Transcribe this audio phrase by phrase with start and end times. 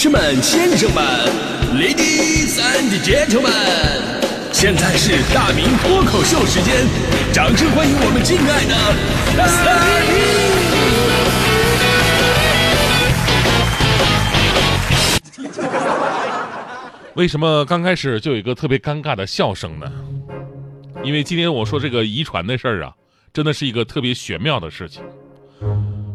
[0.00, 1.02] 士们、先生们
[1.74, 3.50] ，Ladies and Gentlemen，
[4.52, 6.86] 现在是大明脱口秀时间，
[7.32, 8.74] 掌声欢迎我们敬爱的！
[17.14, 19.90] 为什么刚开始就有一个特别尴尬的笑声呢？
[21.02, 22.92] 因为今天我说这个遗传的事儿啊，
[23.32, 25.02] 真的是一个特别玄妙的事情。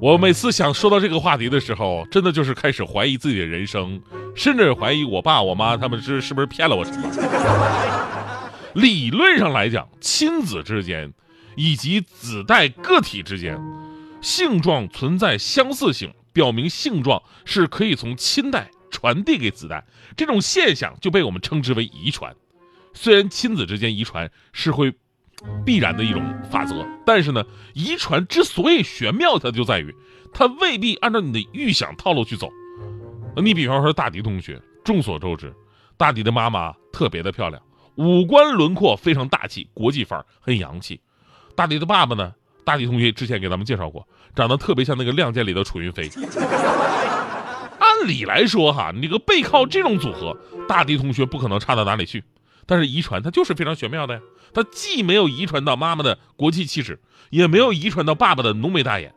[0.00, 4.00] 我每次想说到这个话题的时候，真的就是开始怀疑自己的人生，
[4.34, 7.10] 甚至怀疑我爸我妈他们是是不是骗了我什么。
[8.72, 11.12] 理论上来讲，亲子之间
[11.54, 13.60] 以及子代个体之间，
[14.22, 19.84] 性状存在相似性，表明性状是可以从亲代传递给子代，
[20.16, 22.34] 这种现象就被我们称之为遗传。
[22.94, 24.94] 虽然亲子之间遗传是会。
[25.64, 27.44] 必然的一种法则，但是呢，
[27.74, 29.94] 遗传之所以玄妙，它就在于
[30.32, 32.48] 它未必按照你的预想套路去走。
[33.36, 35.54] 你比方说大迪同学，众所周知，
[35.96, 37.62] 大迪的妈妈特别的漂亮，
[37.96, 41.00] 五官轮廓非常大气，国际范儿很洋气。
[41.54, 42.32] 大迪的爸爸呢，
[42.64, 46.10] 大迪同学之前给咱们介绍过，长得特别像那个《亮剑》里的楚云飞。
[47.78, 50.36] 按理来说哈，你这个背靠这种组合，
[50.68, 52.22] 大迪同学不可能差到哪里去。
[52.70, 54.20] 但是遗传它就是非常玄妙的呀，
[54.54, 59.12] 它既没有遗传到妈妈的国际气质，也没有遗传到爸爸的浓眉大眼，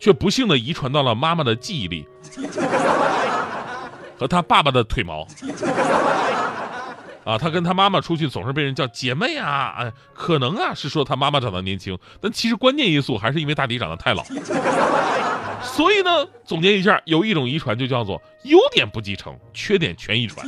[0.00, 2.04] 却不幸的遗传到了妈妈的记忆力
[4.18, 5.24] 和他爸爸的腿毛。
[7.24, 14.24] 啊，他跟他妈妈出去总是被人叫姐妹啊，哎，可能啊是说他妈妈长得年轻，但其实关键因素还是因为大迪长得太老。
[15.62, 20.44] 所以呢，总结一下，有一种遗传就叫做优点不继承，缺点全遗传。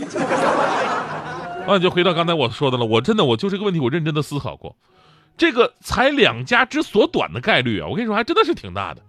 [1.68, 4.74] 那就回到刚才我说的了，我真的我就这个问题，我认真的思考过，
[5.36, 9.02] 这个才两家之所短的概率啊，我跟你说还真的是挺大的。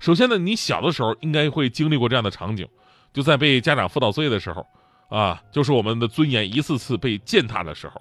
[0.00, 2.66] 首先呢，你小的时候应该会经历过这样的场景，
[3.12, 4.66] 就在被家长辅导作业的时候，
[5.08, 8.00] 啊，就是我们的尊严一次次被践踏的时候，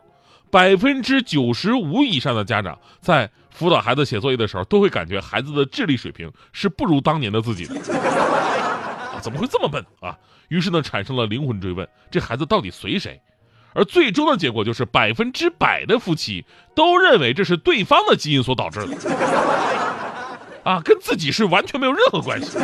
[0.49, 7.75] 百分之九十五以上的家长在辅导孩子写作业的时候，都会感觉孩子的智力水平是不如当年的自己的，
[9.21, 10.17] 怎么会这么笨啊？
[10.47, 13.19] 于是呢，产生了灵魂追问：这孩子到底随谁？
[13.75, 18.97] 而最终的结果就是百分之百的夫妻都认为这是对方的基因所导致的，
[20.63, 22.57] 啊，跟自己是完全没有任何关系。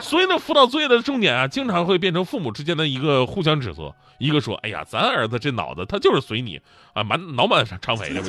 [0.00, 3.94] 所以呢，辅导作业的重点啊，经常会变成父母之间的一个互相指责。
[4.18, 6.60] 一个说：“哎呀，咱儿子这脑子他就是随你
[6.92, 8.20] 啊，满脑满肠肥的。”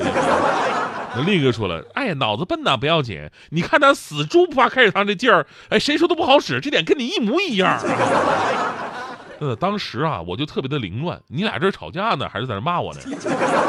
[1.13, 7.77] 那另一个说了：“哎呀，脑子笨呐不要紧，你看他死猪不怕开水烫这劲儿，哎，谁说都不好使，这点跟你一模一样。”
[9.41, 12.99] 呃，当时啊，我就特别的凌乱，你俩这是吵架呢，还是在这骂我呢？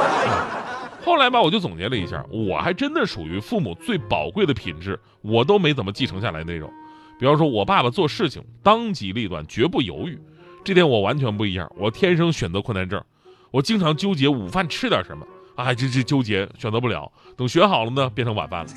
[1.02, 6.70] 后来吧，我就总结了一下，我还真的属于父母最宝贵的品质，我都没怎么继承下来那种。
[7.18, 10.20] 比方说，我爸爸做事情当机立断，绝不犹豫，
[10.62, 11.72] 这点我完全不一样。
[11.78, 13.02] 我天生选择困难症，
[13.50, 18.70] 我经常纠结午饭吃点什么啊，这这纠结选择不了，等学好了呢，变成晚饭了。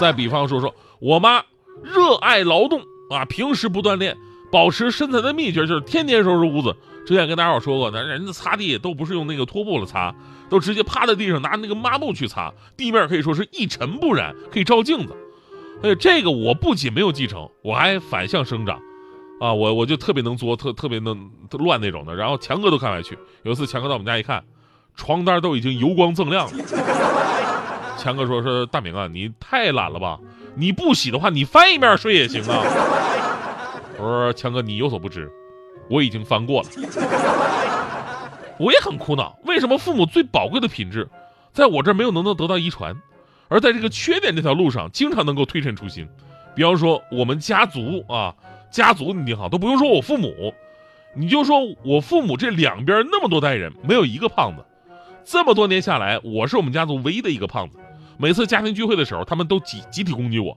[0.00, 1.40] 再比方说说我妈
[1.84, 4.16] 热爱劳动啊，平时不锻炼。
[4.54, 6.76] 保持身材的秘诀就是天天收拾屋子。
[7.04, 10.14] 之前跟大家伙说过，那人家擦地都不是用那个拖布了擦，
[10.48, 15.16] 都直接趴在地上拿那个抹布去擦，地面可以说是一尘不染，可以照镜子。
[15.82, 18.78] 哎，这个我不仅没有继承，我还反向生长，
[19.40, 21.28] 啊，我我就特别能作，特特别能
[21.58, 22.14] 乱那种的。
[22.14, 23.18] 然后强哥都看不下去。
[23.42, 24.44] 有一次强哥到我们家一看，
[24.94, 26.64] 床单都已经油光锃亮了。
[27.98, 30.16] 强哥说：“说大明啊，你太懒了吧？
[30.54, 32.62] 你不洗的话，你翻一面睡也行啊。”
[33.96, 35.30] 我说强哥，你有所不知，
[35.88, 36.68] 我已经翻过了。
[38.58, 41.08] 我也很苦恼，为什么父母最宝贵的品质，
[41.52, 42.94] 在我这儿没有能够得到遗传，
[43.48, 46.08] 而在这个缺点这条路上，经常能够推陈出新。
[46.54, 48.34] 比方说我们家族啊，
[48.70, 50.54] 家族你好，都不用说我父母，
[51.16, 54.64] 你就说我父母这两边那么多代人，没有一个胖子。
[55.24, 57.78] 这么多年下来，我是我们家族唯一的一个胖子。
[58.18, 60.56] 每次家庭聚会的时候，他们都集集体攻击我。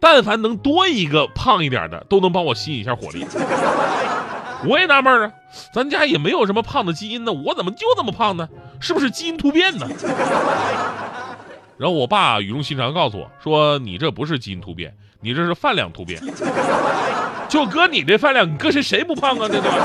[0.00, 3.26] 但凡能多一个胖一点的，都能帮我吸引一下火力。
[4.66, 5.32] 我也纳闷啊，
[5.72, 8.48] 咱家也没有什么胖的基因呢，我怎么就这么胖呢？
[8.80, 9.86] 是不是基因突变呢？
[11.78, 16.20] 然后我爸语重心长告诉我说：“你这不是基因突变，你这是饭量突变。
[17.48, 19.48] 就搁你这饭量，你搁谁谁不胖啊？
[19.48, 19.78] 这对吧？”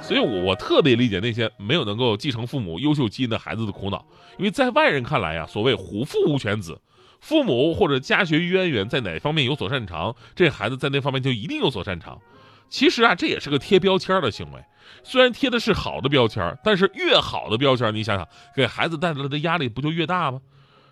[0.00, 4.04] 所以，我我特别理解那些没有能够继承父母优秀基因的孩子的苦恼，
[4.38, 6.78] 因为在外人看来呀，所谓虎父无犬子。
[7.24, 12.20] 父母或者家学渊源在哪方面有所擅长，这孩子在那方面就一定有所擅长。
[12.68, 14.62] 其实啊，这也是个贴标签的行为。
[15.02, 20.38] 虽然贴的是好的标签，但是越好的标签，你想想，给孩子带来的压力不就越大吗？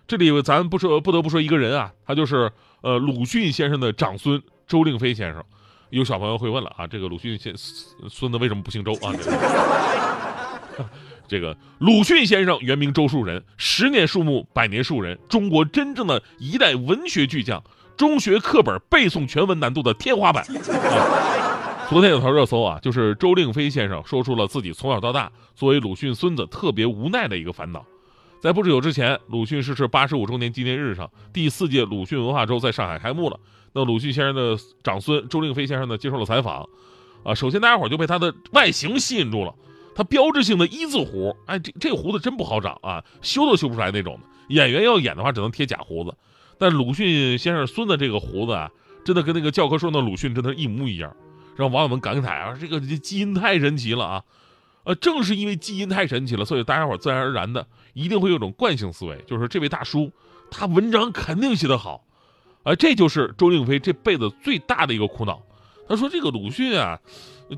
[0.07, 2.51] 这里咱不说，不得不说一个人啊，他就是
[2.81, 5.43] 呃鲁迅先生的长孙周令飞先生。
[5.91, 7.53] 有小朋友会问了啊，这个鲁迅先
[8.09, 9.13] 孙子为什么不姓周啊？
[11.33, 17.63] 这个鲁迅先生原名周树人，十年树木，百年树人，中国真正的一代文学巨匠，
[17.97, 20.45] 中学课本背诵全文难度的天花板。
[20.45, 27.83] 啊、昨天有条热搜啊，就是周令飞先生说出了自己从小到大作为鲁迅孙子特别无奈的一个烦恼。
[28.39, 33.39] 在不久之前，鲁迅逝世八十五周年纪念日上，第四届鲁迅文化周在上海开幕了。
[33.73, 36.69] 那鲁迅先生的长孙周令飞先生呢，接受了采访。
[37.23, 39.55] 啊，首先大家伙就被他的外形吸引住了。
[39.95, 44.21] 他标志性的一字胡，哎，这这胡子真不好长啊，修都修不出来那种的。
[44.53, 46.15] 演员要演的话，只能贴假胡子。
[46.57, 48.71] 但鲁迅先生孙子这个胡子啊，
[49.03, 51.15] 真的跟那个教科书上的鲁迅真的一模一样，
[51.55, 54.23] 让网友们感慨啊，这个基因太神奇了啊！
[54.83, 60.11] 呃，正是因为基因太神奇了，所以大家伙自然而然的一定会有种惯性思维，就是这位大叔
[60.51, 62.03] 他文章肯定写得好，
[62.63, 65.41] 啊，这就是周令飞这辈子最大的一个苦恼。
[65.87, 66.99] 他说这个鲁迅啊。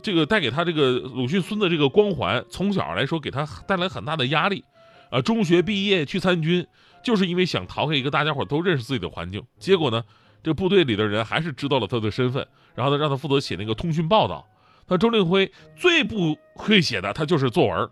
[0.01, 4.65] 这个带给他这个鲁迅孙子这个光环，从小来说给他带来很大的压力，
[5.09, 6.65] 啊，中学毕业去参军，
[7.01, 9.41] 就是因为想逃开一个大家伙都认识自己的环境。
[9.57, 10.03] 结果呢，
[10.43, 14.45] 这部队里的人还是知道了他的身份，然后呢让他负责写那个通讯报道。
[14.87, 17.89] 那周令辉最不会写的，他就是作文，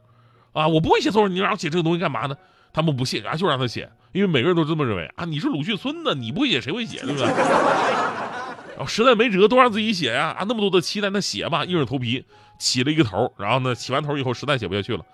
[0.51, 2.35] 啊，我不会写作文，你让我写这个东西干嘛呢？
[2.73, 7.27] 他们不信啊，就让他写，因为每个人都这么认为啊，你是鲁迅孙子，你不会写谁会写，对不对？
[8.75, 10.35] 然后实在没辙，都让自己写呀！
[10.37, 12.25] 啊，那么多的期待，那写吧，硬着头皮
[12.57, 13.31] 起了一个头。
[13.37, 15.05] 然后呢，起完头以后，实在写不下去了，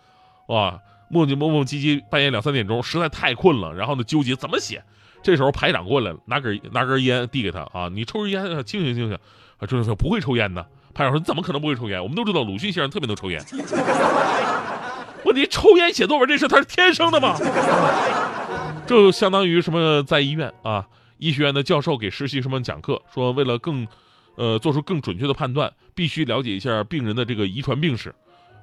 [0.47, 0.79] 哇，
[1.09, 3.73] 磨叽磨磨唧唧，半夜两三点钟，实在太困了。
[3.73, 4.83] 然后呢，纠结怎么写。
[5.21, 9.17] 这时候排长过来了，拿根拿根烟递给他啊，你抽根烟，清醒清醒。
[9.57, 10.65] 啊，周说不会抽烟的。
[10.93, 12.01] 排长说你怎么可能不会抽烟？
[12.01, 13.43] 我们都知道鲁迅先生特别能抽烟。
[15.25, 17.35] 问题抽烟写作文这事他是天生的吗？
[18.87, 20.01] 这相当于什么？
[20.03, 20.87] 在医院啊。
[21.19, 23.87] 医学院的教授给实习生们讲课，说为了更，
[24.35, 28.15] 呃，做出更准确的判断，必须了解一下病人的这个遗传病史，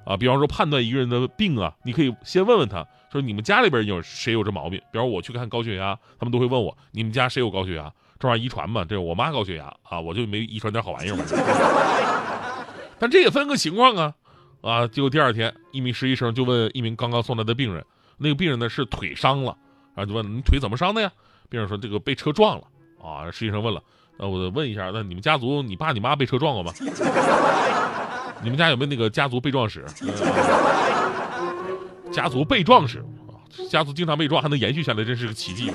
[0.05, 4.81] 啊，比方说判断一个人的病啊，你可以先问问他，说你们家里边有谁有这毛病？
[4.91, 7.93] 比方我去看高血压，他们都会问我，你们家谁有高血压？
[8.19, 8.83] 这玩意儿遗传嘛？
[8.83, 11.23] 这我妈高血压啊，我就没遗传点好玩意儿嘛？
[12.97, 14.13] 但这也分个情况啊，
[14.61, 17.85] 啊，结果第二天，一名实习生就问一名刚刚送来的病人，
[18.17, 19.55] 那个病人呢是腿伤了，
[19.93, 21.11] 然后就问你腿怎么伤的呀？
[21.49, 22.63] 病人说：“这个被车撞了
[23.01, 23.81] 啊！”实习生问了
[24.17, 26.71] ：“那我问一下，那你们家族，你爸你妈被车撞过吗？
[28.43, 29.85] 你们家有没有那个家族被撞史？
[32.11, 33.33] 家族被撞史啊，
[33.69, 35.71] 家族经常被撞还能延续下来，真是个奇迹。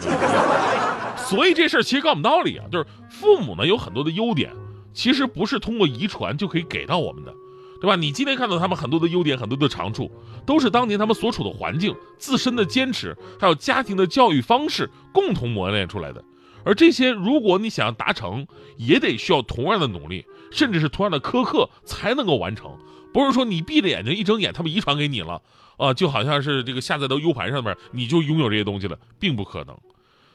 [1.17, 4.53] 所以这事儿其实告诉我们道理啊，就是父母呢有很多的优点，
[4.93, 7.33] 其实不是通过遗传就可以给到我们的。”
[7.83, 7.97] 对吧？
[7.97, 10.09] 你今天看到他们很多的优点，很多的长处，
[10.47, 16.25] 都是当年他们所处的环境、自身的坚持，还有家庭的教育方式共同磨练出来的。
[16.65, 18.47] 而这些，如果你想要达成，
[18.77, 22.79] 也得需要同样的努力，甚至是同样的苛刻才能够完成。
[23.13, 25.43] 不是说你闭着眼睛一睁眼，他们遗传给你了
[25.77, 29.77] 啊，就好像是这个下载到 U 盘上面，你就拥有这些东西了，并不可能。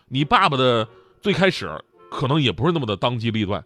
[0.09, 0.85] 你爸爸的
[1.21, 3.63] 最开始可能也不是那么的当机立断。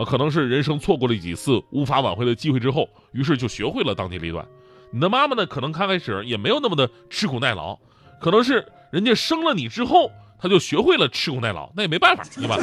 [0.00, 4.46] 啊，可能是人生错过了几次无法挽回的机会之后，于是就学会了当机立断。
[4.90, 7.78] 你的妈妈呢，可能刚开始也没有那么的吃苦耐劳，
[8.18, 10.10] 可能是人家生了你之后，
[10.40, 12.56] 他就学会了吃苦耐劳，那也没办法，对吧？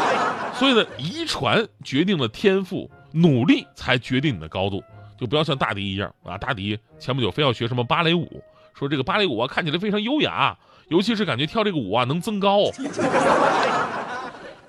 [0.58, 4.82] 所以呢，遗传决定了天赋，努力才决定你的高度。
[5.20, 8.42] 就不要像大迪一样啊，大迪前不久非要学什么芭蕾舞，
[8.72, 10.56] 说这个芭蕾舞啊看起来非常优雅，
[10.88, 12.60] 尤其是感觉跳这个舞啊能增高。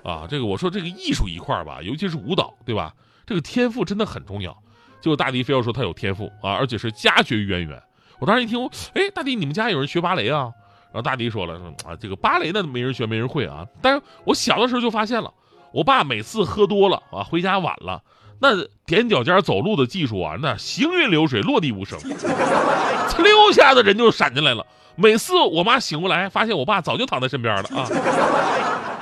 [0.02, 2.92] 啊，这个我说这个艺术一块吧，尤其是舞蹈，对吧？
[3.26, 4.56] 这个天赋真的很重要。
[5.00, 7.82] 结果大迪非要说他有天赋啊，而且是家学渊源。
[8.18, 10.50] 我当时一听，哎，大迪，你们家有人学芭蕾啊？
[10.92, 11.54] 然后大迪说了，
[11.86, 13.66] 啊，这个芭蕾呢没人学，没人会啊。
[13.80, 15.32] 但是我小的时候就发现了，
[15.72, 18.02] 我爸每次喝多了啊，回家晚了，
[18.40, 24.66] 那踮脚尖走路的技术啊，那行云流水，落地无声，呲 溜下子人就闪进来了。
[24.96, 27.88] 每次我妈醒过来，发现我爸早就躺在身边了啊。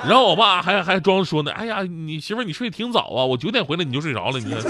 [0.07, 4.61] 然后我爸还还装说呢，哎呀，你媳妇你睡挺早啊，我九点回来你就睡着了，你看，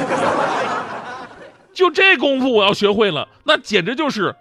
[1.73, 4.35] 就这功夫我要学会了，那简直就是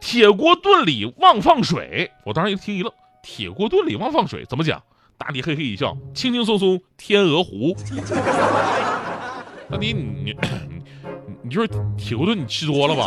[0.00, 2.10] 铁锅炖里忘放水。
[2.24, 4.82] 我当时一听一愣，铁锅炖里忘放水怎么讲？
[5.16, 7.76] 大弟嘿嘿一笑，轻轻松松天鹅湖。
[9.70, 10.36] 大弟你你
[11.44, 13.06] 你就是铁锅炖你吃多了吧？